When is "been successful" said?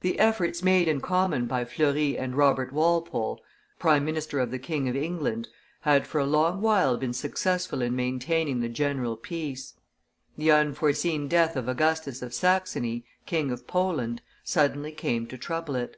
6.96-7.80